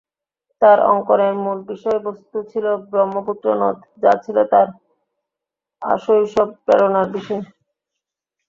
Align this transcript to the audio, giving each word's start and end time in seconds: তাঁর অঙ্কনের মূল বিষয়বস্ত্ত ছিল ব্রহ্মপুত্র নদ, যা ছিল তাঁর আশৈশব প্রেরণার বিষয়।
তাঁর 0.61 0.79
অঙ্কনের 0.87 1.33
মূল 1.43 1.59
বিষয়বস্ত্ত 1.71 2.33
ছিল 2.51 2.65
ব্রহ্মপুত্র 2.91 3.45
নদ, 3.61 3.77
যা 4.03 4.11
ছিল 4.23 4.37
তাঁর 4.51 4.67
আশৈশব 5.81 6.49
প্রেরণার 6.65 7.07
বিষয়। 7.15 7.43